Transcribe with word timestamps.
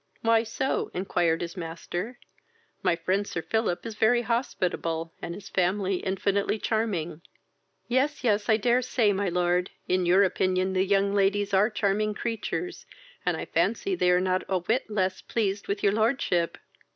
"Why 0.21 0.41
so? 0.41 0.89
(inquired 0.95 1.41
his 1.41 1.55
master:) 1.55 2.17
my 2.81 2.95
friend, 2.95 3.27
Sir 3.27 3.43
Philip, 3.43 3.85
is 3.85 3.93
very 3.93 4.23
hospitable, 4.23 5.13
and 5.21 5.35
his 5.35 5.47
family 5.47 5.97
infinitely 5.97 6.57
charming." 6.57 7.21
"Yes, 7.87 8.23
yes, 8.23 8.49
I 8.49 8.57
dare 8.57 8.81
say, 8.81 9.13
my 9.13 9.29
lord, 9.29 9.69
in 9.87 10.07
your 10.07 10.23
opinion 10.23 10.73
the 10.73 10.83
young 10.85 11.13
ladies 11.13 11.53
are 11.53 11.69
charming 11.69 12.15
creatures, 12.15 12.87
and 13.27 13.37
I 13.37 13.45
fancy 13.45 13.93
they 13.93 14.09
are 14.09 14.19
not 14.19 14.41
a 14.49 14.57
whit 14.57 14.89
less 14.89 15.21
pleased 15.21 15.67
with 15.67 15.83
your 15.83 15.91
lordship." 15.93 16.57